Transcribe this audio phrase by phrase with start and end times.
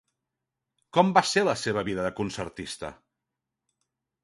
[0.97, 2.93] Com va ser la seva vida de concertista?